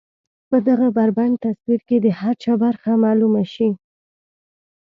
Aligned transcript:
په 0.49 0.57
دغه 0.67 0.87
بربنډ 0.97 1.35
تصوير 1.45 1.81
کې 1.87 1.97
د 2.01 2.07
هر 2.19 2.33
چا 2.43 2.53
برخه 2.63 2.91
معلومه 3.03 3.43
شي. 3.53 3.69